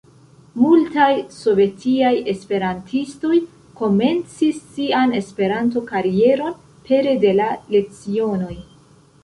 [0.59, 3.35] Multaj sovetiaj esperantistoj
[3.83, 6.59] komencis sian Esperanto-karieron
[6.91, 8.55] pere de la lecionoj.